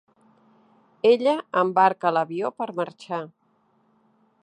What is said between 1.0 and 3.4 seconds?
Ella embarca a l'avió per marxar.